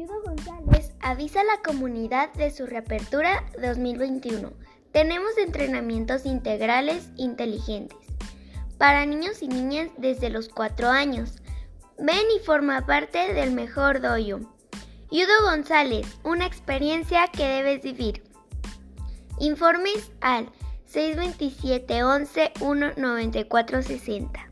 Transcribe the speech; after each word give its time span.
Yudo 0.00 0.22
González 0.22 0.92
avisa 1.00 1.42
a 1.42 1.44
la 1.44 1.60
comunidad 1.62 2.32
de 2.32 2.50
su 2.50 2.64
reapertura 2.64 3.44
2021. 3.60 4.50
Tenemos 4.92 5.36
entrenamientos 5.36 6.24
integrales 6.24 7.10
inteligentes 7.16 7.98
para 8.78 9.04
niños 9.04 9.42
y 9.42 9.48
niñas 9.48 9.90
desde 9.98 10.30
los 10.30 10.48
4 10.48 10.88
años. 10.88 11.42
Ven 11.98 12.24
y 12.34 12.42
forma 12.42 12.86
parte 12.86 13.34
del 13.34 13.50
mejor 13.50 14.00
doyo. 14.00 14.40
Yudo 15.10 15.42
González, 15.42 16.06
una 16.24 16.46
experiencia 16.46 17.26
que 17.30 17.46
debes 17.46 17.82
vivir. 17.82 18.22
Informes 19.38 20.12
al 20.22 20.50
627 20.86 22.04
11 22.04 22.52
194 22.56 23.82
60. 23.82 24.49